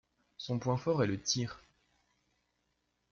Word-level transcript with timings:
Son 0.37 0.57
point 0.57 0.77
fort 0.77 1.03
est 1.03 1.05
le 1.05 1.21
tir. 1.21 1.61